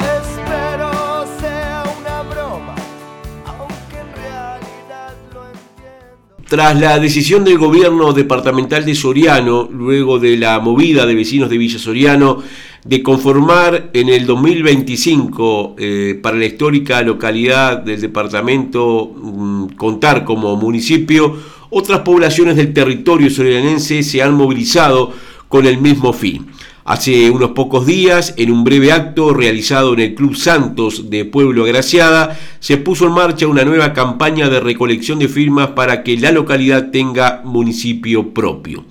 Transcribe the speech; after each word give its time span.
Espero 0.00 1.24
sea 1.38 1.84
una 2.00 2.22
broma, 2.22 2.74
aunque 3.46 3.98
en 3.98 4.12
realidad 4.14 5.14
lo 5.32 5.44
entiendo. 5.46 6.48
Tras 6.48 6.80
la 6.80 6.98
decisión 6.98 7.44
del 7.44 7.58
gobierno 7.58 8.12
departamental 8.12 8.84
de 8.84 8.94
Soriano, 8.94 9.68
luego 9.70 10.18
de 10.18 10.36
la 10.36 10.60
movida 10.60 11.06
de 11.06 11.14
vecinos 11.14 11.50
de 11.50 11.58
Villa 11.58 11.78
Soriano, 11.78 12.42
de 12.84 13.02
conformar 13.02 13.90
en 13.94 14.10
el 14.10 14.26
2025 14.26 15.76
eh, 15.78 16.20
para 16.22 16.36
la 16.36 16.44
histórica 16.44 17.02
localidad 17.02 17.78
del 17.78 18.00
departamento 18.00 19.12
mm, 19.16 19.68
contar 19.76 20.24
como 20.24 20.56
municipio, 20.56 21.34
otras 21.70 22.00
poblaciones 22.00 22.56
del 22.56 22.72
territorio 22.72 23.30
sorianense 23.30 24.02
se 24.02 24.22
han 24.22 24.34
movilizado 24.34 25.12
con 25.48 25.66
el 25.66 25.78
mismo 25.78 26.12
fin. 26.12 26.46
Hace 26.86 27.30
unos 27.30 27.52
pocos 27.52 27.86
días, 27.86 28.34
en 28.36 28.52
un 28.52 28.62
breve 28.62 28.92
acto 28.92 29.32
realizado 29.32 29.94
en 29.94 30.00
el 30.00 30.14
Club 30.14 30.36
Santos 30.36 31.08
de 31.08 31.24
Pueblo 31.24 31.64
Agraciada, 31.64 32.38
se 32.60 32.76
puso 32.76 33.06
en 33.06 33.12
marcha 33.12 33.46
una 33.46 33.64
nueva 33.64 33.94
campaña 33.94 34.50
de 34.50 34.60
recolección 34.60 35.18
de 35.18 35.28
firmas 35.28 35.68
para 35.68 36.02
que 36.02 36.18
la 36.18 36.30
localidad 36.30 36.90
tenga 36.90 37.40
municipio 37.42 38.34
propio. 38.34 38.84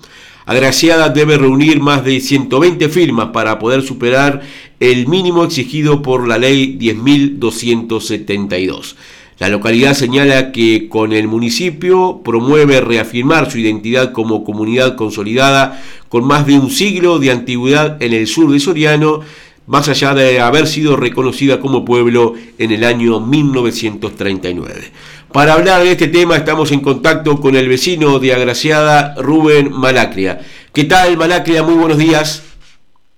Agraciada 0.44 1.08
debe 1.08 1.38
reunir 1.38 1.78
más 1.78 2.04
de 2.04 2.18
120 2.18 2.88
firmas 2.88 3.28
para 3.28 3.60
poder 3.60 3.82
superar 3.82 4.42
el 4.80 5.06
mínimo 5.06 5.44
exigido 5.44 6.02
por 6.02 6.26
la 6.26 6.36
ley 6.36 6.76
10.272. 6.76 8.96
La 9.38 9.48
localidad 9.48 9.94
señala 9.94 10.52
que 10.52 10.88
con 10.88 11.12
el 11.12 11.26
municipio 11.26 12.20
promueve 12.24 12.80
reafirmar 12.80 13.50
su 13.50 13.58
identidad 13.58 14.12
como 14.12 14.44
comunidad 14.44 14.94
consolidada 14.94 15.82
con 16.08 16.24
más 16.24 16.46
de 16.46 16.56
un 16.56 16.70
siglo 16.70 17.18
de 17.18 17.32
antigüedad 17.32 18.00
en 18.00 18.12
el 18.12 18.28
sur 18.28 18.52
de 18.52 18.60
Soriano, 18.60 19.20
más 19.66 19.88
allá 19.88 20.14
de 20.14 20.40
haber 20.40 20.68
sido 20.68 20.94
reconocida 20.94 21.58
como 21.58 21.84
pueblo 21.84 22.34
en 22.58 22.70
el 22.70 22.84
año 22.84 23.18
1939. 23.18 24.92
Para 25.32 25.54
hablar 25.54 25.82
de 25.82 25.90
este 25.90 26.06
tema 26.06 26.36
estamos 26.36 26.70
en 26.70 26.78
contacto 26.78 27.40
con 27.40 27.56
el 27.56 27.68
vecino 27.68 28.20
de 28.20 28.34
Agraciada, 28.34 29.16
Rubén 29.16 29.72
Malacria. 29.72 30.40
¿Qué 30.72 30.84
tal, 30.84 31.16
Malacria? 31.16 31.64
Muy 31.64 31.74
buenos 31.74 31.98
días. 31.98 32.44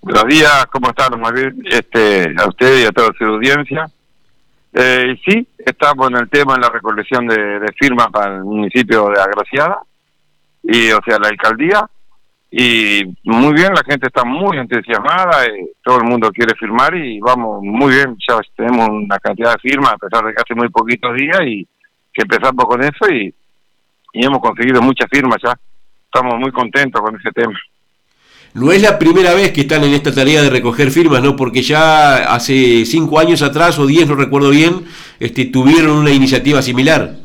Buenos 0.01 0.25
días, 0.29 0.67
¿cómo 0.73 0.89
están? 0.89 1.13
Este, 1.65 2.33
a 2.39 2.49
usted 2.49 2.83
y 2.83 2.85
a 2.85 2.93
toda 2.93 3.13
su 3.19 3.25
audiencia. 3.25 3.91
Eh, 4.79 5.19
sí, 5.27 5.49
estamos 5.57 6.11
en 6.11 6.19
el 6.19 6.29
tema 6.29 6.55
en 6.55 6.61
la 6.61 6.69
recolección 6.69 7.27
de, 7.27 7.65
firmas 7.79 8.09
para 8.09 8.37
el 8.37 8.45
municipio 8.45 9.09
de 9.09 9.23
Agraciada, 9.23 9.81
y 10.63 10.91
o 10.91 11.01
sea, 11.03 11.19
la 11.19 11.29
alcaldía. 11.29 11.89
Y 12.51 13.03
muy 13.25 13.55
bien, 13.55 13.73
la 13.73 13.83
gente 13.83 14.07
está 14.07 14.23
muy 14.25 14.59
entusiasmada, 14.59 15.47
eh, 15.47 15.71
todo 15.83 15.97
el 15.99 16.05
mundo 16.05 16.31
quiere 16.31 16.55
firmar 16.57 16.95
y 16.95 17.19
vamos 17.21 17.63
muy 17.63 17.95
bien, 17.95 18.17
ya 18.29 18.39
tenemos 18.55 18.89
una 18.91 19.19
cantidad 19.19 19.53
de 19.55 19.71
firmas 19.71 19.95
a 19.95 19.97
pesar 19.97 20.25
de 20.27 20.35
que 20.35 20.43
hace 20.43 20.55
muy 20.55 20.69
poquitos 20.69 21.15
días 21.17 21.41
y 21.47 21.67
empezamos 22.15 22.65
con 22.67 22.83
eso 22.83 23.11
y, 23.11 23.35
hemos 24.13 24.41
conseguido 24.41 24.83
muchas 24.83 25.09
firmas 25.11 25.39
ya. 25.43 25.55
Estamos 26.05 26.39
muy 26.39 26.53
contentos 26.53 27.01
con 27.01 27.17
ese 27.17 27.31
tema. 27.33 27.59
No 28.57 28.73
es 28.73 28.81
la 28.81 28.99
primera 28.99 29.35
vez 29.35 29.53
que 29.53 29.61
están 29.61 29.85
en 29.85 29.93
esta 29.93 30.15
tarea 30.15 30.41
de 30.41 30.49
recoger 30.49 30.91
firmas, 30.91 31.23
¿no? 31.23 31.37
Porque 31.37 31.61
ya 31.61 32.33
hace 32.33 32.87
cinco 32.87 33.21
años 33.21 33.43
atrás, 33.43 33.79
o 33.79 33.85
diez, 33.85 34.09
no 34.09 34.15
recuerdo 34.15 34.49
bien, 34.49 34.87
este, 35.21 35.45
tuvieron 35.45 35.99
una 35.99 36.11
iniciativa 36.11 36.63
similar. 36.63 37.17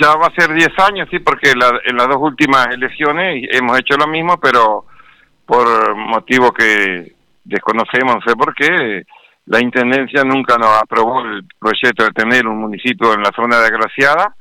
Ya 0.00 0.14
va 0.16 0.28
a 0.28 0.34
ser 0.34 0.54
diez 0.54 0.72
años, 0.78 1.06
sí, 1.10 1.18
porque 1.18 1.50
en 1.50 1.58
las 1.98 2.08
dos 2.08 2.16
últimas 2.18 2.68
elecciones 2.68 3.46
hemos 3.52 3.78
hecho 3.78 3.98
lo 3.98 4.06
mismo, 4.06 4.40
pero 4.40 4.86
por 5.44 5.94
motivos 5.96 6.52
que 6.52 7.12
desconocemos, 7.44 8.14
no 8.14 8.22
sé 8.26 8.34
por 8.34 8.54
qué, 8.54 9.04
la 9.44 9.60
Intendencia 9.60 10.24
nunca 10.24 10.56
nos 10.56 10.80
aprobó 10.80 11.20
el 11.26 11.44
proyecto 11.58 12.04
de 12.04 12.12
tener 12.12 12.46
un 12.46 12.56
municipio 12.56 13.12
en 13.12 13.20
la 13.20 13.32
zona 13.36 13.60
de 13.60 13.66
Agraciada, 13.66 14.34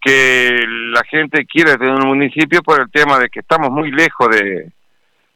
que 0.00 0.56
la 0.66 1.02
gente 1.04 1.44
quiere 1.44 1.76
tener 1.76 1.96
un 1.96 2.08
municipio 2.08 2.62
por 2.62 2.80
el 2.80 2.90
tema 2.90 3.18
de 3.18 3.28
que 3.28 3.40
estamos 3.40 3.70
muy 3.70 3.90
lejos 3.90 4.30
de, 4.30 4.72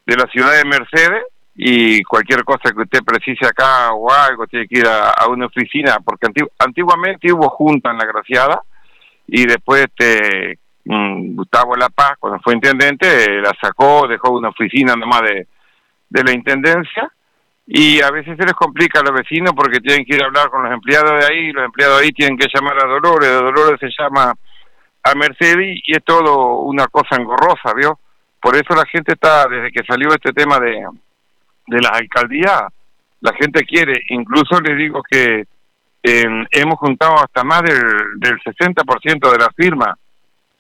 de 0.09 0.17
la 0.17 0.27
ciudad 0.29 0.55
de 0.57 0.65
Mercedes 0.65 1.23
y 1.55 2.03
cualquier 2.03 2.43
cosa 2.43 2.73
que 2.73 2.81
usted 2.81 3.01
precise 3.05 3.47
acá 3.47 3.93
o 3.93 4.11
algo 4.11 4.47
tiene 4.47 4.67
que 4.67 4.79
ir 4.79 4.87
a, 4.87 5.27
una 5.29 5.47
oficina, 5.47 5.99
porque 6.03 6.29
antiguamente 6.59 7.31
hubo 7.31 7.51
junta 7.51 7.91
en 7.91 7.99
la 7.99 8.07
Graciada 8.07 8.63
y 9.27 9.45
después 9.45 9.85
este 9.85 10.59
mm, 10.87 11.37
Gustavo 11.37 11.77
La 11.77 11.91
Paz, 11.91 12.13
cuando 12.19 12.41
fue 12.41 12.55
intendente, 12.55 13.07
la 13.43 13.53
sacó, 13.61 14.09
dejó 14.09 14.31
una 14.31 14.49
oficina 14.49 14.95
nomás 14.97 15.21
de, 15.23 15.47
de 16.09 16.25
la 16.25 16.33
intendencia 16.33 17.13
y 17.67 18.01
a 18.01 18.11
veces 18.11 18.35
se 18.39 18.47
les 18.47 18.55
complica 18.55 19.01
a 19.01 19.03
los 19.03 19.13
vecinos 19.13 19.53
porque 19.55 19.81
tienen 19.81 20.07
que 20.07 20.17
ir 20.17 20.23
a 20.23 20.27
hablar 20.27 20.49
con 20.49 20.63
los 20.63 20.73
empleados 20.73 21.21
de 21.21 21.27
ahí, 21.27 21.49
y 21.49 21.53
los 21.53 21.67
empleados 21.67 21.99
de 21.99 22.05
ahí 22.07 22.13
tienen 22.13 22.39
que 22.39 22.47
llamar 22.55 22.83
a 22.83 22.89
Dolores, 22.89 23.31
Dolores 23.31 23.79
se 23.79 23.91
llama 23.91 24.33
a 25.03 25.15
Mercedes 25.15 25.81
y 25.85 25.93
es 25.93 26.03
todo 26.03 26.61
una 26.61 26.87
cosa 26.87 27.17
engorrosa, 27.17 27.75
¿vio? 27.77 27.99
Por 28.49 28.57
eso 28.57 28.75
la 28.75 28.87
gente 28.87 29.13
está, 29.13 29.47
desde 29.47 29.71
que 29.71 29.85
salió 29.85 30.09
este 30.09 30.33
tema 30.33 30.59
de, 30.59 30.83
de 31.67 31.81
las 31.83 31.93
alcaldías, 31.93 32.63
la 33.21 33.35
gente 33.35 33.63
quiere, 33.67 34.01
incluso 34.09 34.59
les 34.63 34.75
digo 34.75 35.03
que 35.03 35.45
hemos 36.03 36.79
juntado 36.79 37.17
hasta 37.17 37.45
más 37.45 37.61
del, 37.61 37.79
del 38.17 38.41
60% 38.41 39.31
de 39.33 39.39
las 39.39 39.51
firmas, 39.55 39.99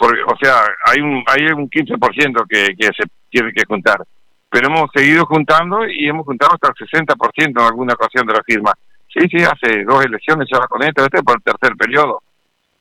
o 0.00 0.36
sea, 0.38 0.66
hay 0.84 1.00
un, 1.00 1.24
hay 1.28 1.46
un 1.46 1.70
15% 1.70 2.46
que, 2.46 2.76
que 2.76 2.88
se 2.88 3.08
tiene 3.30 3.54
que 3.54 3.64
juntar 3.64 4.02
pero 4.50 4.66
hemos 4.66 4.90
seguido 4.94 5.24
juntando 5.24 5.88
y 5.88 6.10
hemos 6.10 6.26
juntado 6.26 6.52
hasta 6.52 6.68
el 6.68 6.88
60% 6.90 7.48
en 7.48 7.58
alguna 7.58 7.94
ocasión 7.94 8.26
de 8.26 8.34
la 8.34 8.42
firma. 8.42 8.74
Sí, 9.10 9.26
sí, 9.30 9.42
hace 9.42 9.84
dos 9.84 10.04
elecciones 10.04 10.46
ya 10.52 10.58
con 10.66 10.82
esto, 10.82 11.06
este 11.06 11.22
por 11.22 11.36
el 11.36 11.42
tercer 11.42 11.74
periodo. 11.74 12.22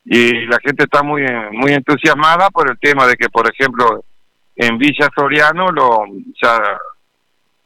Y 0.04 0.46
la 0.48 0.60
gente 0.60 0.84
está 0.84 1.02
muy 1.02 1.24
muy 1.54 1.72
entusiasmada 1.72 2.50
por 2.50 2.70
el 2.70 2.78
tema 2.78 3.08
de 3.08 3.16
que, 3.16 3.30
por 3.30 3.50
ejemplo, 3.50 4.04
en 4.58 4.78
Villa 4.78 5.10
Soriano 5.16 5.72
lo 5.72 6.06
ya 6.42 6.60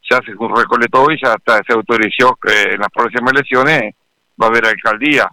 ya 0.10 0.18
se 0.26 0.32
recolectó 0.32 1.10
y 1.12 1.20
ya 1.24 1.34
está, 1.34 1.62
se 1.66 1.74
autorizó 1.74 2.38
que 2.42 2.74
en 2.74 2.80
las 2.80 2.90
próximas 2.94 3.32
elecciones 3.32 3.96
va 4.42 4.48
a 4.48 4.50
haber 4.50 4.66
alcaldía. 4.66 5.30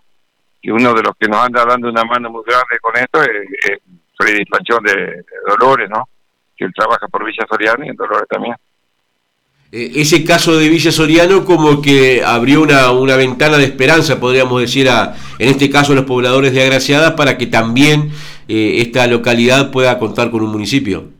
Y 0.62 0.70
uno 0.70 0.92
de 0.94 1.02
los 1.02 1.16
que 1.18 1.26
nos 1.26 1.44
anda 1.44 1.64
dando 1.64 1.88
una 1.88 2.04
mano 2.04 2.30
muy 2.30 2.42
grande 2.46 2.78
con 2.80 2.96
esto 2.96 3.22
es, 3.22 3.78
Freddy 4.16 4.44
Panchón 4.44 4.82
de 4.84 5.24
Dolores, 5.48 5.88
¿no? 5.90 6.08
que 6.56 6.64
él 6.64 6.72
trabaja 6.76 7.06
por 7.06 7.24
Villa 7.24 7.46
Soriano 7.48 7.84
y 7.84 7.88
en 7.88 7.96
Dolores 7.96 8.28
también. 8.28 8.54
Eh, 9.70 9.92
ese 9.96 10.24
caso 10.24 10.56
de 10.56 10.68
Villa 10.68 10.90
Soriano 10.90 11.44
como 11.44 11.80
que 11.80 12.22
abrió 12.24 12.62
una, 12.62 12.90
una 12.90 13.16
ventana 13.16 13.58
de 13.58 13.64
esperanza, 13.64 14.18
podríamos 14.18 14.60
decir, 14.60 14.88
a, 14.88 15.14
en 15.38 15.50
este 15.50 15.70
caso 15.70 15.92
a 15.92 15.96
los 15.96 16.04
pobladores 16.04 16.52
de 16.52 16.62
Agraciada, 16.62 17.14
para 17.14 17.38
que 17.38 17.46
también 17.46 18.10
eh, 18.48 18.76
esta 18.78 19.06
localidad 19.06 19.70
pueda 19.70 19.98
contar 19.98 20.30
con 20.30 20.42
un 20.42 20.50
municipio. 20.50 21.18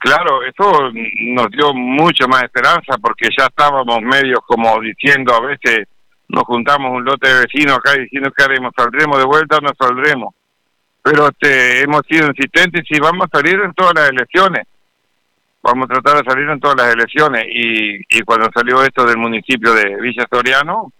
Claro, 0.00 0.42
eso 0.42 0.90
nos 1.34 1.50
dio 1.50 1.72
mucha 1.74 2.26
más 2.26 2.42
esperanza 2.42 2.96
porque 3.00 3.28
ya 3.38 3.46
estábamos 3.46 4.00
medios 4.00 4.40
como 4.46 4.80
diciendo 4.80 5.34
a 5.34 5.40
veces 5.40 5.86
nos 6.28 6.44
juntamos 6.44 6.90
un 6.92 7.04
lote 7.04 7.28
de 7.28 7.46
vecinos 7.46 7.76
acá 7.76 7.92
diciendo 7.92 8.30
que 8.34 8.42
haremos, 8.42 8.72
saldremos 8.74 9.18
de 9.18 9.24
vuelta 9.24 9.58
o 9.58 9.60
no 9.60 9.70
saldremos 9.78 10.34
pero 11.02 11.28
este, 11.28 11.82
hemos 11.82 12.02
sido 12.08 12.26
insistentes 12.28 12.82
y 12.88 13.00
vamos 13.00 13.26
a 13.26 13.38
salir 13.38 13.58
en 13.60 13.72
todas 13.74 13.94
las 13.94 14.10
elecciones. 14.10 14.66
Vamos 15.62 15.84
a 15.84 15.94
tratar 15.94 16.22
de 16.22 16.30
salir 16.30 16.48
en 16.48 16.60
todas 16.60 16.76
las 16.76 16.94
elecciones. 16.94 17.44
Y, 17.50 18.00
y 18.08 18.22
cuando 18.22 18.50
salió 18.54 18.82
esto 18.82 19.04
del 19.04 19.18
municipio 19.18 19.72
de 19.74 19.96
Villa 20.00 20.26
Soriano, 20.30 20.92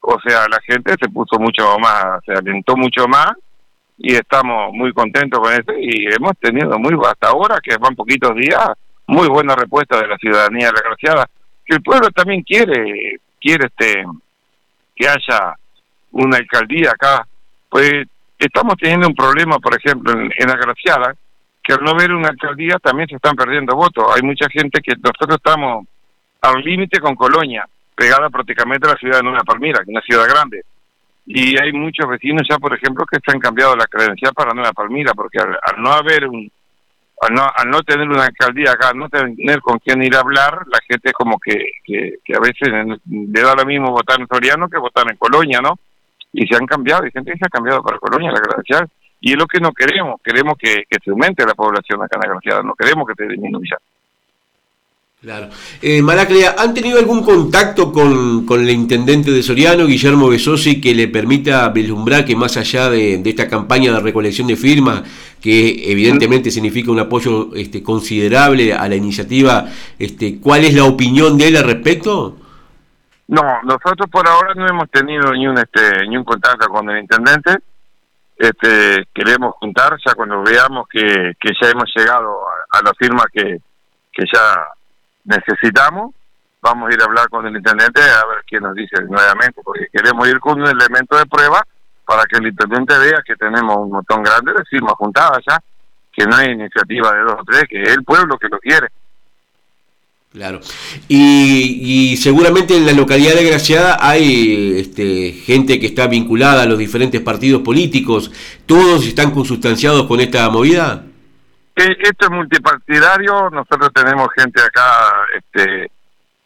o 0.00 0.20
sea, 0.20 0.46
la 0.48 0.60
gente 0.66 0.94
se 1.00 1.08
puso 1.08 1.38
mucho 1.38 1.78
más, 1.78 2.22
se 2.24 2.32
alentó 2.32 2.76
mucho 2.76 3.06
más 3.08 3.32
y 3.98 4.14
estamos 4.14 4.72
muy 4.72 4.92
contentos 4.92 5.40
con 5.40 5.52
eso 5.52 5.72
y 5.78 6.06
hemos 6.12 6.36
tenido 6.38 6.78
muy, 6.78 6.94
hasta 7.06 7.28
ahora, 7.28 7.58
que 7.62 7.76
van 7.76 7.94
poquitos 7.94 8.34
días, 8.34 8.70
muy 9.06 9.28
buena 9.28 9.54
respuesta 9.54 10.00
de 10.00 10.08
la 10.08 10.16
ciudadanía 10.16 10.68
de 10.68 10.72
la 10.72 10.88
Graciada, 10.88 11.28
que 11.64 11.76
el 11.76 11.82
pueblo 11.82 12.10
también 12.10 12.42
quiere, 12.42 13.20
quiere 13.40 13.66
este 13.66 14.04
que 14.96 15.08
haya 15.08 15.54
una 16.12 16.36
alcaldía 16.36 16.90
acá, 16.90 17.26
pues 17.68 18.06
estamos 18.38 18.76
teniendo 18.76 19.08
un 19.08 19.14
problema, 19.14 19.58
por 19.58 19.76
ejemplo, 19.76 20.12
en, 20.12 20.30
en 20.36 20.50
Agraciada, 20.50 21.14
que 21.62 21.72
al 21.72 21.82
no 21.82 21.94
ver 21.94 22.12
una 22.12 22.28
alcaldía 22.28 22.78
también 22.78 23.08
se 23.08 23.16
están 23.16 23.34
perdiendo 23.34 23.74
votos. 23.74 24.04
Hay 24.14 24.22
mucha 24.22 24.48
gente 24.50 24.80
que 24.80 24.92
nosotros 24.96 25.36
estamos 25.36 25.86
al 26.42 26.60
límite 26.62 27.00
con 27.00 27.14
Colonia, 27.16 27.66
pegada 27.96 28.28
prácticamente 28.28 28.86
a 28.86 28.92
la 28.92 28.98
ciudad 28.98 29.18
de 29.18 29.22
Nueva 29.24 29.44
Palmira, 29.44 29.80
una 29.86 30.02
ciudad 30.02 30.28
grande. 30.28 30.62
Y 31.26 31.58
hay 31.58 31.72
muchos 31.72 32.08
vecinos 32.08 32.42
ya, 32.48 32.58
por 32.58 32.74
ejemplo, 32.74 33.04
que 33.06 33.18
se 33.24 33.34
han 33.34 33.40
cambiado 33.40 33.74
la 33.76 33.86
credencial 33.86 34.32
para 34.34 34.52
Nueva 34.52 34.72
Palmira, 34.72 35.12
porque 35.14 35.38
al, 35.38 35.82
no 35.82 35.90
haber 35.90 36.26
un, 36.28 36.50
al 37.22 37.34
no, 37.34 37.46
al 37.56 37.70
no 37.70 37.82
tener 37.82 38.06
una 38.06 38.26
alcaldía 38.26 38.72
acá, 38.72 38.90
al 38.90 38.98
no 38.98 39.08
tener 39.08 39.60
con 39.60 39.78
quién 39.78 40.02
ir 40.02 40.14
a 40.14 40.20
hablar, 40.20 40.62
la 40.66 40.78
gente 40.86 41.12
como 41.12 41.38
que, 41.38 41.54
que, 41.82 42.16
que 42.22 42.34
a 42.34 42.40
veces 42.40 42.68
le 43.06 43.40
da 43.40 43.54
lo 43.54 43.64
mismo 43.64 43.90
votar 43.90 44.20
en 44.20 44.26
Soriano 44.26 44.68
que 44.68 44.78
votar 44.78 45.06
en 45.10 45.16
Colonia, 45.16 45.60
¿no? 45.62 45.78
y 46.34 46.46
se 46.48 46.56
han 46.56 46.66
cambiado, 46.66 47.04
hay 47.04 47.12
gente 47.12 47.30
que 47.30 47.38
se 47.38 47.46
ha 47.46 47.48
cambiado 47.48 47.82
para 47.82 47.98
Colonia, 47.98 48.32
la 48.32 48.40
Graciada, 48.40 48.88
y 49.20 49.30
es 49.32 49.38
lo 49.38 49.46
que 49.46 49.60
no 49.60 49.72
queremos, 49.72 50.20
queremos 50.22 50.54
que, 50.58 50.84
se 50.90 51.10
aumente 51.10 51.46
la 51.46 51.54
población 51.54 52.02
acá 52.02 52.16
en 52.16 52.28
la 52.28 52.34
Graciada, 52.34 52.62
no 52.62 52.74
queremos 52.74 53.06
que 53.06 53.14
se 53.14 53.28
disminuya. 53.28 53.78
Claro. 55.24 55.48
Eh, 55.80 56.02
Maraclea, 56.02 56.54
¿han 56.58 56.74
tenido 56.74 56.98
algún 56.98 57.24
contacto 57.24 57.90
con, 57.90 58.44
con, 58.44 58.60
el 58.60 58.68
intendente 58.68 59.30
de 59.30 59.42
Soriano, 59.42 59.86
Guillermo 59.86 60.28
Besosi, 60.28 60.82
que 60.82 60.94
le 60.94 61.08
permita 61.08 61.66
vislumbrar 61.70 62.26
que 62.26 62.36
más 62.36 62.58
allá 62.58 62.90
de, 62.90 63.16
de, 63.16 63.30
esta 63.30 63.48
campaña 63.48 63.90
de 63.90 64.00
recolección 64.00 64.46
de 64.48 64.56
firmas, 64.56 65.02
que 65.40 65.90
evidentemente 65.90 66.50
significa 66.50 66.90
un 66.90 67.00
apoyo 67.00 67.54
este, 67.54 67.82
considerable 67.82 68.74
a 68.74 68.86
la 68.86 68.96
iniciativa, 68.96 69.64
este, 69.98 70.40
¿cuál 70.40 70.66
es 70.66 70.74
la 70.74 70.84
opinión 70.84 71.38
de 71.38 71.48
él 71.48 71.56
al 71.56 71.64
respecto? 71.64 72.36
No, 73.28 73.62
nosotros 73.62 74.10
por 74.10 74.28
ahora 74.28 74.52
no 74.54 74.68
hemos 74.68 74.90
tenido 74.90 75.32
ni 75.32 75.46
un, 75.46 75.56
este, 75.56 76.06
ni 76.06 76.18
un 76.18 76.24
contacto 76.24 76.68
con 76.68 76.90
el 76.90 76.98
intendente. 76.98 77.60
Este, 78.36 79.06
queremos 79.14 79.54
juntar 79.54 79.96
ya 80.04 80.12
cuando 80.12 80.42
veamos 80.42 80.86
que, 80.86 81.32
que 81.40 81.52
ya 81.58 81.70
hemos 81.70 81.90
llegado 81.96 82.28
a, 82.46 82.78
a 82.78 82.82
la 82.82 82.92
firma 82.92 83.24
que, 83.32 83.56
que 84.12 84.24
ya 84.30 84.68
necesitamos, 85.24 86.14
vamos 86.60 86.90
a 86.90 86.94
ir 86.94 87.00
a 87.00 87.04
hablar 87.04 87.28
con 87.28 87.46
el 87.46 87.56
intendente 87.56 88.00
a 88.00 88.26
ver 88.26 88.44
qué 88.46 88.60
nos 88.60 88.74
dice 88.74 89.02
nuevamente, 89.08 89.60
porque 89.62 89.88
queremos 89.92 90.28
ir 90.28 90.38
con 90.40 90.60
un 90.60 90.68
elemento 90.68 91.16
de 91.16 91.26
prueba 91.26 91.64
para 92.06 92.24
que 92.24 92.36
el 92.36 92.46
intendente 92.46 92.96
vea 92.98 93.22
que 93.26 93.36
tenemos 93.36 93.76
un 93.76 93.90
montón 93.90 94.22
grande 94.22 94.52
de 94.52 94.64
firmas 94.64 94.94
juntadas 94.94 95.38
ya, 95.46 95.58
que 96.12 96.26
no 96.26 96.36
hay 96.36 96.50
iniciativa 96.50 97.12
de 97.12 97.20
dos 97.20 97.36
o 97.40 97.44
tres, 97.44 97.64
que 97.68 97.82
es 97.82 97.88
el 97.90 98.04
pueblo 98.04 98.38
que 98.38 98.48
lo 98.48 98.58
quiere. 98.58 98.88
Claro. 100.32 100.60
Y, 101.06 102.12
y, 102.12 102.16
seguramente 102.16 102.76
en 102.76 102.86
la 102.86 102.92
localidad 102.92 103.34
de 103.34 103.44
Graciada 103.44 103.98
hay 104.00 104.80
este, 104.80 105.30
gente 105.32 105.78
que 105.78 105.86
está 105.86 106.08
vinculada 106.08 106.62
a 106.62 106.66
los 106.66 106.76
diferentes 106.76 107.20
partidos 107.20 107.62
políticos. 107.62 108.32
¿Todos 108.66 109.06
están 109.06 109.30
consustanciados 109.30 110.08
con 110.08 110.20
esta 110.20 110.50
movida? 110.50 111.04
Esto 111.74 112.26
es 112.26 112.30
multipartidario, 112.30 113.50
nosotros 113.50 113.90
tenemos 113.92 114.28
gente 114.36 114.62
acá, 114.62 115.26
este, 115.36 115.90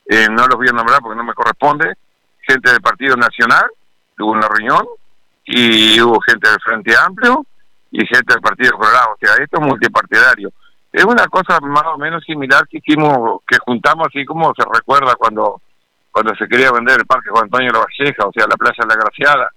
eh, 0.07 0.27
no 0.31 0.47
los 0.47 0.57
voy 0.57 0.69
a 0.69 0.73
nombrar 0.73 1.01
porque 1.01 1.17
no 1.17 1.25
me 1.25 1.35
corresponde, 1.35 1.95
gente 2.41 2.71
del 2.71 2.81
Partido 2.81 3.15
Nacional, 3.15 3.67
hubo 4.19 4.33
una 4.33 4.49
reunión, 4.49 4.87
y 5.45 6.01
hubo 6.01 6.21
gente 6.21 6.49
del 6.49 6.61
Frente 6.61 6.95
Amplio 6.97 7.45
y 7.91 8.07
gente 8.07 8.35
del 8.35 8.43
Partido 8.43 8.77
Colorado, 8.77 9.15
o 9.15 9.19
sea, 9.19 9.35
esto 9.43 9.59
es 9.61 9.67
multipartidario. 9.67 10.51
Es 10.93 11.05
una 11.05 11.27
cosa 11.27 11.59
más 11.61 11.85
o 11.87 11.99
menos 11.99 12.23
similar 12.25 12.67
que 12.69 12.79
hicimos, 12.79 13.41
que 13.47 13.57
juntamos 13.59 14.09
así 14.09 14.25
como 14.25 14.53
se 14.55 14.65
recuerda 14.73 15.15
cuando 15.17 15.61
cuando 16.11 16.35
se 16.35 16.49
quería 16.49 16.73
vender 16.73 16.99
el 16.99 17.07
Parque 17.07 17.31
Juan 17.31 17.45
Antonio 17.45 17.71
La 17.71 17.81
Valleja, 17.81 18.27
o 18.27 18.33
sea, 18.33 18.47
la 18.49 18.57
Playa 18.57 18.85
La 18.89 18.97
Graciada, 18.97 19.51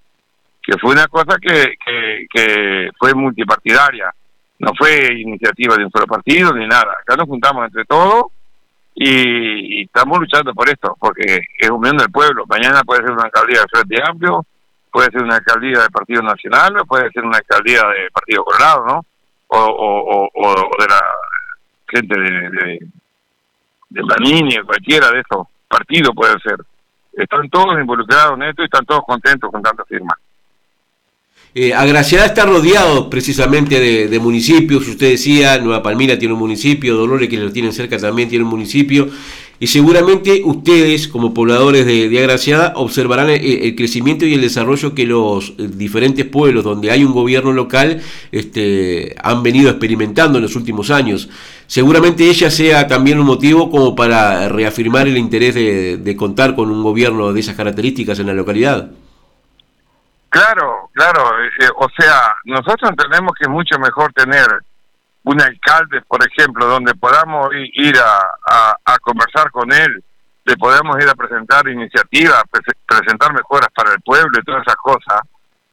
que 0.61 0.77
fue 0.77 0.91
una 0.91 1.07
cosa 1.07 1.37
que, 1.41 1.73
que, 1.83 2.27
que 2.29 2.89
fue 2.99 3.13
multipartidaria 3.15 4.13
no 4.61 4.71
fue 4.77 5.19
iniciativa 5.19 5.75
de 5.75 5.85
un 5.85 5.91
solo 5.91 6.05
partido 6.05 6.53
ni 6.53 6.67
nada. 6.67 6.93
Acá 7.01 7.15
nos 7.15 7.27
juntamos 7.27 7.65
entre 7.65 7.83
todos 7.85 8.25
y, 8.93 9.81
estamos 9.81 10.19
luchando 10.19 10.53
por 10.53 10.69
esto, 10.69 10.95
porque 10.99 11.39
es 11.57 11.69
unión 11.71 11.97
del 11.97 12.11
pueblo. 12.11 12.45
Mañana 12.47 12.83
puede 12.83 13.01
ser 13.01 13.11
una 13.11 13.23
alcaldía 13.23 13.61
de 13.61 13.67
Frente 13.71 14.03
Amplio, 14.07 14.45
puede 14.91 15.09
ser 15.09 15.23
una 15.23 15.37
alcaldía 15.37 15.79
del 15.79 15.91
Partido 15.91 16.21
Nacional, 16.21 16.77
o 16.77 16.85
puede 16.85 17.09
ser 17.09 17.25
una 17.25 17.39
alcaldía 17.39 17.81
del 17.87 18.11
Partido 18.11 18.43
Colorado, 18.43 18.85
¿no? 18.85 19.05
O, 19.47 19.57
o, 19.57 20.29
o, 20.33 20.53
de 20.79 20.87
la 20.87 21.01
gente 21.87 22.19
de, 22.19 22.49
de, 22.49 22.79
de 23.89 24.63
cualquiera 24.63 25.09
de 25.09 25.21
esos 25.21 25.47
partidos 25.67 26.11
puede 26.15 26.39
ser. 26.39 26.57
Están 27.13 27.49
todos 27.49 27.79
involucrados 27.79 28.33
en 28.35 28.43
esto 28.43 28.61
y 28.61 28.65
están 28.65 28.85
todos 28.85 29.01
contentos 29.05 29.51
con 29.51 29.61
tantas 29.61 29.87
firmas. 29.87 30.17
Eh, 31.53 31.73
Agraciada 31.73 32.27
está 32.27 32.45
rodeado 32.45 33.09
precisamente 33.09 34.07
de, 34.07 34.19
municipios, 34.19 34.87
usted 34.87 35.09
decía, 35.09 35.57
Nueva 35.57 35.83
Palmira 35.83 36.17
tiene 36.17 36.33
un 36.33 36.39
municipio, 36.39 36.95
Dolores 36.95 37.27
que 37.27 37.35
lo 37.35 37.51
tienen 37.51 37.73
cerca 37.73 37.97
también 37.97 38.29
tiene 38.29 38.45
un 38.45 38.49
municipio, 38.49 39.09
y 39.59 39.67
seguramente 39.67 40.43
ustedes 40.45 41.09
como 41.09 41.33
pobladores 41.33 41.85
de, 41.85 42.17
Agraciada 42.19 42.71
observarán 42.77 43.29
el, 43.29 43.75
crecimiento 43.75 44.25
y 44.25 44.33
el 44.33 44.39
desarrollo 44.39 44.95
que 44.95 45.05
los 45.05 45.53
diferentes 45.57 46.23
pueblos 46.25 46.63
donde 46.63 46.89
hay 46.89 47.03
un 47.03 47.11
gobierno 47.11 47.51
local 47.51 48.01
este, 48.31 49.13
han 49.21 49.43
venido 49.43 49.69
experimentando 49.69 50.37
en 50.37 50.43
los 50.43 50.55
últimos 50.55 50.89
años. 50.89 51.27
Seguramente 51.67 52.29
ella 52.29 52.49
sea 52.49 52.87
también 52.87 53.19
un 53.19 53.25
motivo 53.25 53.69
como 53.69 53.93
para 53.93 54.47
reafirmar 54.47 55.09
el 55.09 55.17
interés 55.17 55.55
de 55.55 56.15
contar 56.15 56.55
con 56.55 56.71
un 56.71 56.81
gobierno 56.81 57.33
de 57.33 57.41
esas 57.41 57.57
características 57.57 58.19
en 58.19 58.27
la 58.27 58.33
localidad. 58.33 58.89
Claro, 60.31 60.89
claro, 60.93 61.43
eh, 61.43 61.67
o 61.75 61.89
sea, 61.89 62.33
nosotros 62.45 62.89
entendemos 62.89 63.33
que 63.37 63.43
es 63.43 63.49
mucho 63.49 63.77
mejor 63.77 64.13
tener 64.13 64.47
un 65.23 65.41
alcalde, 65.41 66.01
por 66.07 66.25
ejemplo, 66.25 66.67
donde 66.67 66.95
podamos 66.95 67.49
ir 67.53 67.97
a, 67.97 68.19
a, 68.47 68.75
a 68.85 68.99
conversar 68.99 69.51
con 69.51 69.69
él, 69.73 70.01
le 70.45 70.55
podemos 70.55 70.95
ir 71.03 71.09
a 71.09 71.15
presentar 71.15 71.67
iniciativas, 71.67 72.43
pre 72.49 72.61
presentar 72.87 73.33
mejoras 73.33 73.67
para 73.75 73.91
el 73.91 73.99
pueblo 73.99 74.31
y 74.39 74.45
todas 74.45 74.61
esas 74.61 74.77
cosas, 74.77 75.19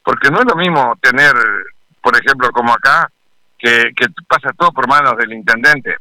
porque 0.02 0.28
no 0.28 0.40
es 0.40 0.46
lo 0.46 0.56
mismo 0.56 0.93
tener, 1.00 1.34
por 2.02 2.16
ejemplo, 2.16 2.50
como 2.50 2.72
acá, 2.72 3.08
que, 3.56 3.93
que 3.94 4.06
pasa 4.26 4.50
todo 4.58 4.72
por 4.72 4.88
manos 4.88 5.16
del 5.19 5.34
intendente. 5.34 5.99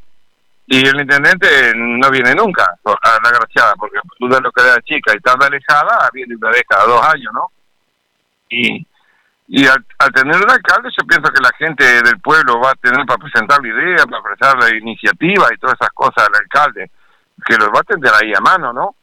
Y 0.66 0.84
el 0.84 1.00
intendente 1.00 1.74
no 1.76 2.10
viene 2.10 2.34
nunca 2.34 2.66
a 2.84 3.20
la 3.24 3.30
graciada, 3.30 3.76
porque 3.76 4.00
duda 4.20 4.40
lo 4.42 4.52
que 4.52 4.64
era 4.64 4.82
chica 4.82 5.14
y 5.16 5.20
tarda 5.20 5.46
alejada, 5.46 6.10
viene 6.12 6.36
una 6.36 6.50
vez 6.50 6.64
cada 6.68 6.86
dos 6.88 7.06
años, 7.06 7.32
¿no? 7.36 7.52
Y 8.50 8.86
y 9.50 9.66
al, 9.66 9.86
al, 10.00 10.12
tener 10.12 10.36
un 10.36 10.52
alcalde 10.52 10.90
yo 10.98 11.08
pienso 11.08 11.32
que 11.32 11.42
la 11.42 11.52
gente 11.58 11.86
del 12.04 12.20
pueblo 12.20 12.60
va 12.60 12.72
a 12.72 12.76
tener 12.76 13.06
para 13.06 13.18
presentar 13.18 13.62
la 13.62 13.68
idea, 13.70 14.06
para 14.06 14.22
presentar 14.22 14.58
la 14.58 14.76
iniciativa 14.76 15.48
y 15.54 15.58
todas 15.58 15.76
esas 15.80 15.94
cosas 15.94 16.28
al 16.28 16.36
alcalde, 16.36 16.92
que 17.46 17.56
los 17.56 17.70
va 17.70 17.80
a 17.80 17.84
tener 17.84 18.12
ahí 18.14 18.34
a 18.36 18.42
mano, 18.42 18.74
¿no? 18.74 18.96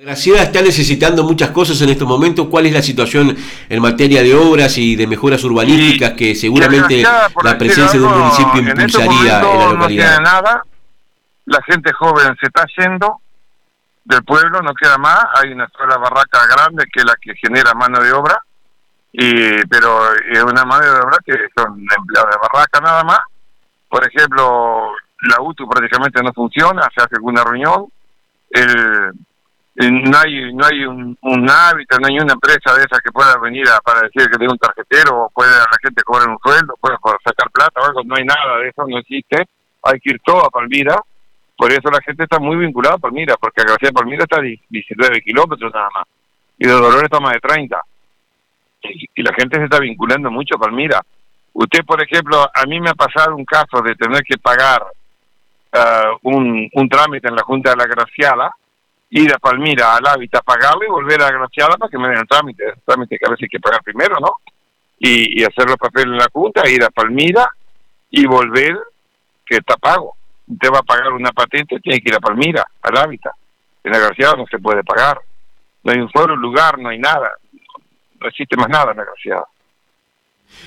Graciela 0.00 0.42
está 0.42 0.60
necesitando 0.60 1.24
muchas 1.24 1.50
cosas 1.50 1.80
en 1.80 1.88
estos 1.88 2.06
momentos. 2.06 2.48
¿Cuál 2.48 2.66
es 2.66 2.72
la 2.74 2.82
situación 2.82 3.34
en 3.68 3.82
materia 3.82 4.22
de 4.22 4.34
obras 4.34 4.76
y 4.76 4.94
de 4.94 5.06
mejoras 5.06 5.42
urbanísticas 5.42 6.12
que 6.12 6.34
seguramente 6.34 7.02
la 7.42 7.56
presencia 7.56 7.98
de 7.98 8.04
un 8.04 8.18
municipio 8.18 8.60
impulsaría 8.60 9.40
en, 9.40 9.46
en 9.46 9.58
la 9.58 9.72
localidad? 9.72 10.16
No 10.18 10.22
nada. 10.22 10.62
La 11.46 11.62
gente 11.62 11.92
joven 11.94 12.36
se 12.38 12.46
está 12.46 12.66
yendo 12.76 13.22
del 14.06 14.24
pueblo, 14.24 14.62
no 14.62 14.74
queda 14.74 14.96
más. 14.98 15.24
Hay 15.34 15.52
una 15.52 15.68
sola 15.76 15.96
barraca 15.98 16.46
grande 16.46 16.84
que 16.92 17.00
es 17.00 17.04
la 17.04 17.16
que 17.20 17.34
genera 17.36 17.74
mano 17.74 18.00
de 18.00 18.12
obra 18.12 18.40
y 19.12 19.64
pero 19.66 20.14
es 20.30 20.42
una 20.42 20.64
mano 20.64 20.84
de 20.84 21.00
obra 21.00 21.18
que 21.24 21.32
son 21.56 21.80
empleados 21.96 22.30
de 22.30 22.38
barraca 22.40 22.80
nada 22.80 23.02
más. 23.02 23.20
Por 23.88 24.06
ejemplo, 24.06 24.92
la 25.22 25.40
UTU 25.40 25.68
prácticamente 25.68 26.22
no 26.22 26.32
funciona, 26.32 26.82
se 26.94 27.02
hace 27.02 27.16
alguna 27.16 27.42
reunión, 27.42 27.86
el, 28.50 29.12
no 30.10 30.18
hay 30.18 30.54
no 30.54 30.66
hay 30.66 30.84
un, 30.84 31.16
un 31.22 31.50
hábitat, 31.50 32.00
no 32.00 32.08
hay 32.08 32.18
una 32.18 32.34
empresa 32.34 32.74
de 32.74 32.80
esa 32.80 33.00
que 33.02 33.12
pueda 33.12 33.38
venir 33.38 33.68
a, 33.68 33.80
para 33.80 34.02
decir 34.02 34.28
que 34.30 34.38
tiene 34.38 34.52
un 34.52 34.58
tarjetero 34.58 35.24
o 35.24 35.30
puede 35.30 35.50
la 35.50 35.78
gente 35.82 36.02
cobrar 36.02 36.28
un 36.28 36.38
sueldo, 36.38 36.74
puede 36.80 36.96
sacar 37.24 37.50
plata 37.50 37.80
o 37.80 37.84
algo, 37.84 38.02
no 38.04 38.16
hay 38.16 38.24
nada 38.24 38.58
de 38.58 38.68
eso, 38.68 38.84
no 38.86 38.98
existe. 38.98 39.48
Hay 39.82 40.00
que 40.00 40.10
ir 40.10 40.20
todo 40.24 40.44
a 40.44 40.50
Palmira, 40.50 41.00
por 41.56 41.72
eso 41.72 41.90
la 41.90 42.00
gente 42.02 42.24
está 42.24 42.38
muy 42.38 42.56
vinculada 42.56 42.96
a 42.96 42.98
Palmira, 42.98 43.36
porque 43.40 43.62
García 43.62 43.90
Palmira 43.92 44.24
está 44.24 44.38
a 44.38 44.42
19 44.42 45.20
kilómetros 45.22 45.72
nada 45.72 45.88
más, 45.94 46.06
y 46.58 46.66
de 46.66 46.72
Dolores 46.72 47.04
está 47.04 47.20
más 47.20 47.34
de 47.34 47.40
30 47.40 47.80
y 49.14 49.22
la 49.22 49.32
gente 49.34 49.58
se 49.58 49.64
está 49.64 49.80
vinculando 49.80 50.30
mucho 50.30 50.56
a 50.56 50.60
Palmira. 50.60 51.00
Usted, 51.52 51.84
por 51.84 52.02
ejemplo, 52.02 52.42
a 52.52 52.66
mí 52.66 52.80
me 52.80 52.90
ha 52.90 52.94
pasado 52.94 53.34
un 53.34 53.44
caso 53.44 53.80
de 53.82 53.94
tener 53.94 54.22
que 54.22 54.36
pagar 54.38 54.82
uh, 55.72 56.18
un, 56.22 56.68
un 56.72 56.88
trámite 56.88 57.28
en 57.28 57.34
la 57.34 57.42
Junta 57.42 57.70
de 57.70 57.76
la 57.76 57.86
Graciada, 57.86 58.54
ir 59.10 59.32
a 59.32 59.38
Palmira 59.38 59.96
al 59.96 60.06
hábitat, 60.06 60.44
pagarlo 60.44 60.84
y 60.84 60.90
volver 60.90 61.22
a 61.22 61.30
la 61.30 61.38
Graciada 61.38 61.76
para 61.76 61.90
que 61.90 61.98
me 61.98 62.08
den 62.08 62.18
el 62.18 62.28
trámite, 62.28 62.64
el 62.64 62.82
trámite 62.84 63.18
que 63.18 63.26
a 63.26 63.30
veces 63.30 63.44
hay 63.44 63.48
que 63.48 63.60
pagar 63.60 63.82
primero, 63.82 64.16
¿no? 64.20 64.34
Y, 64.98 65.40
y 65.40 65.44
hacer 65.44 65.66
los 65.66 65.76
papeles 65.76 66.12
en 66.12 66.18
la 66.18 66.28
Junta, 66.32 66.68
ir 66.68 66.82
a 66.84 66.90
Palmira 66.90 67.48
y 68.10 68.26
volver, 68.26 68.78
que 69.44 69.56
está 69.56 69.76
pago. 69.76 70.15
Usted 70.46 70.68
va 70.72 70.78
a 70.78 70.82
pagar 70.82 71.12
una 71.12 71.32
patente, 71.32 71.80
tiene 71.80 72.00
que 72.00 72.08
ir 72.08 72.14
a 72.14 72.20
Palmira, 72.20 72.66
al 72.82 72.96
hábitat. 72.96 73.32
En 73.82 73.92
la 73.92 73.98
Graciada 73.98 74.36
no 74.36 74.46
se 74.46 74.58
puede 74.58 74.82
pagar. 74.84 75.18
No 75.82 75.92
hay 75.92 75.98
un 75.98 76.10
solo 76.10 76.36
lugar, 76.36 76.78
no 76.78 76.88
hay 76.88 76.98
nada 76.98 77.32
no 78.20 78.28
existe 78.28 78.56
más 78.56 78.68
nada 78.68 78.92
en 78.92 78.98
la 78.98 79.04
graciada. 79.04 79.44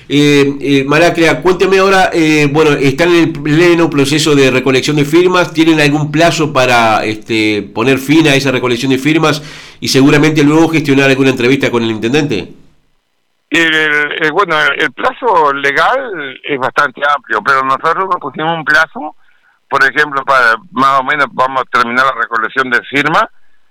Eh, 0.08 0.56
eh, 0.60 0.84
Maracrea, 0.86 1.40
cuénteme 1.40 1.78
ahora, 1.78 2.10
eh, 2.12 2.48
bueno, 2.50 2.72
están 2.72 3.08
en 3.08 3.24
el 3.24 3.32
pleno 3.32 3.88
proceso 3.88 4.34
de 4.34 4.50
recolección 4.50 4.96
de 4.96 5.04
firmas, 5.04 5.52
¿tienen 5.52 5.80
algún 5.80 6.12
plazo 6.12 6.52
para 6.52 7.04
este, 7.04 7.62
poner 7.74 7.98
fin 7.98 8.28
a 8.28 8.34
esa 8.34 8.50
recolección 8.50 8.90
de 8.90 8.98
firmas 8.98 9.42
y 9.80 9.88
seguramente 9.88 10.44
luego 10.44 10.68
gestionar 10.68 11.08
alguna 11.08 11.30
entrevista 11.30 11.70
con 11.70 11.82
el 11.82 11.90
intendente? 11.90 12.52
El, 13.48 13.74
el, 14.20 14.32
bueno, 14.32 14.54
el 14.76 14.92
plazo 14.92 15.52
legal 15.54 16.38
es 16.44 16.58
bastante 16.58 17.00
amplio, 17.16 17.40
pero 17.44 17.62
nosotros 17.62 18.04
nos 18.04 18.20
pusimos 18.20 18.58
un 18.58 18.64
plazo, 18.64 19.16
por 19.70 19.84
ejemplo, 19.84 20.24
para 20.24 20.56
más 20.72 20.98
o 20.98 21.04
menos 21.04 21.28
vamos 21.30 21.62
a 21.62 21.78
terminar 21.78 22.04
la 22.04 22.20
recolección 22.20 22.68
de 22.70 22.82
firmas 22.82 23.24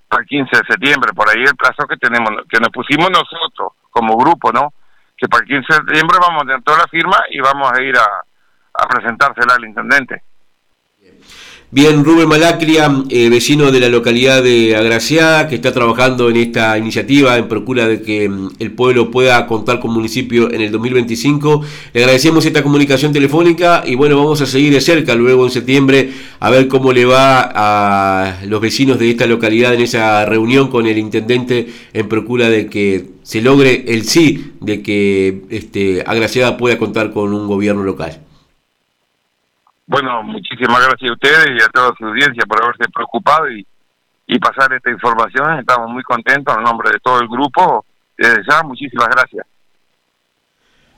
para 0.08 0.22
el 0.22 0.28
15 0.28 0.50
de 0.50 0.68
septiembre, 0.68 1.12
por 1.14 1.30
ahí 1.30 1.44
el 1.44 1.56
plazo 1.56 1.86
que 1.88 1.98
tenemos, 1.98 2.32
que 2.50 2.60
nos 2.60 2.70
pusimos 2.70 3.10
nosotros 3.12 3.74
como 3.92 4.16
grupo, 4.16 4.52
¿no? 4.54 4.74
Que 5.18 5.28
para 5.28 5.44
el 5.44 5.50
15 5.50 5.68
de 5.68 5.74
septiembre 5.76 6.18
vamos 6.22 6.44
a 6.44 6.46
tener 6.46 6.64
toda 6.64 6.80
la 6.80 6.88
firma 6.88 7.18
y 7.30 7.42
vamos 7.42 7.70
a 7.70 7.82
ir 7.84 7.96
a, 7.98 8.08
a 8.74 8.88
presentársela 8.88 9.56
al 9.56 9.66
intendente. 9.66 10.24
Bien, 11.72 12.04
Rubén 12.04 12.28
Malacria, 12.28 13.04
eh, 13.10 13.30
vecino 13.30 13.72
de 13.72 13.80
la 13.80 13.90
localidad 13.90 14.42
de 14.42 14.76
Agraciada, 14.76 15.48
que 15.48 15.54
está 15.54 15.72
trabajando 15.72 16.28
en 16.32 16.38
esta 16.38 16.76
iniciativa 16.80 17.38
en 17.38 17.48
procura 17.48 17.88
de 17.88 18.02
que 18.02 18.28
mm, 18.28 18.50
el 18.58 18.72
pueblo 18.72 19.12
pueda 19.12 19.46
contar 19.46 19.80
con 19.80 19.94
municipio 19.94 20.52
en 20.52 20.62
el 20.62 20.72
2025. 20.72 21.62
Le 21.94 22.02
agradecemos 22.02 22.44
esta 22.48 22.64
comunicación 22.64 23.14
telefónica 23.14 23.84
y 23.86 23.94
bueno, 23.94 24.18
vamos 24.18 24.42
a 24.42 24.48
seguir 24.48 24.74
de 24.74 24.82
cerca 24.82 25.14
luego 25.14 25.46
en 25.46 25.52
septiembre 25.52 26.10
a 26.40 26.50
ver 26.50 26.68
cómo 26.68 26.92
le 26.92 27.06
va 27.06 27.52
a 27.54 28.44
los 28.48 28.62
vecinos 28.62 28.98
de 28.98 29.12
esta 29.12 29.28
localidad 29.28 29.76
en 29.76 29.82
esa 29.82 30.26
reunión 30.26 30.70
con 30.70 30.88
el 30.88 30.98
intendente 30.98 31.68
en 31.94 32.10
procura 32.10 32.50
de 32.50 32.66
que 32.66 33.12
se 33.22 33.42
logre 33.42 33.86
el 33.90 34.08
sí 34.08 34.54
de 34.60 34.82
que 34.82 35.44
este, 35.52 36.02
Agraciada 36.04 36.58
pueda 36.58 36.80
contar 36.80 37.14
con 37.14 37.32
un 37.32 37.46
gobierno 37.46 37.84
local. 37.84 38.22
Bueno, 39.90 40.22
muchísimas 40.22 40.86
gracias 40.86 41.10
a 41.10 41.14
ustedes 41.14 41.48
y 41.50 41.64
a 41.64 41.68
toda 41.70 41.92
su 41.98 42.06
audiencia 42.06 42.46
por 42.48 42.64
haberse 42.64 42.88
preocupado 42.94 43.50
y, 43.50 43.66
y 44.28 44.38
pasar 44.38 44.72
esta 44.72 44.92
información. 44.92 45.58
Estamos 45.58 45.90
muy 45.90 46.04
contentos 46.04 46.56
en 46.56 46.62
nombre 46.62 46.92
de 46.92 47.00
todo 47.00 47.20
el 47.20 47.28
grupo. 47.28 47.84
Desde 48.16 48.44
ya, 48.48 48.62
muchísimas 48.62 49.08
gracias. 49.08 49.48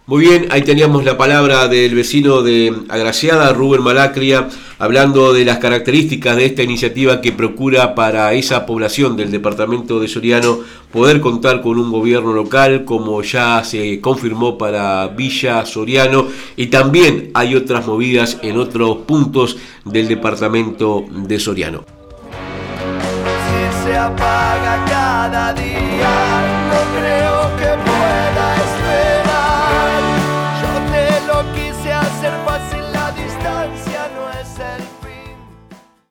Muy 0.07 0.25
bien, 0.25 0.47
ahí 0.49 0.63
teníamos 0.63 1.05
la 1.05 1.15
palabra 1.15 1.67
del 1.67 1.93
vecino 1.93 2.41
de 2.41 2.73
Agraciada, 2.89 3.53
Rubén 3.53 3.83
Malacria, 3.83 4.49
hablando 4.79 5.31
de 5.31 5.45
las 5.45 5.59
características 5.59 6.35
de 6.35 6.47
esta 6.47 6.63
iniciativa 6.63 7.21
que 7.21 7.31
procura 7.31 7.93
para 7.93 8.33
esa 8.33 8.65
población 8.65 9.15
del 9.15 9.29
departamento 9.29 9.99
de 9.99 10.07
Soriano 10.07 10.57
poder 10.91 11.21
contar 11.21 11.61
con 11.61 11.77
un 11.77 11.91
gobierno 11.91 12.33
local, 12.33 12.83
como 12.83 13.21
ya 13.21 13.63
se 13.63 14.01
confirmó 14.01 14.57
para 14.57 15.07
Villa 15.07 15.65
Soriano, 15.67 16.27
y 16.57 16.67
también 16.67 17.29
hay 17.35 17.55
otras 17.55 17.85
movidas 17.85 18.39
en 18.41 18.57
otros 18.57 18.97
puntos 19.05 19.57
del 19.85 20.07
departamento 20.07 21.05
de 21.09 21.39
Soriano. 21.39 21.85
Si 23.45 23.83
se 23.85 23.95
apaga 23.95 24.83
cada 24.87 25.53
día, 25.53 26.41
no 26.71 26.99
creo 26.99 27.55
que 27.57 27.80